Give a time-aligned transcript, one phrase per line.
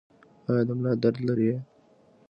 [0.49, 1.51] ایا د ملا درد لرئ؟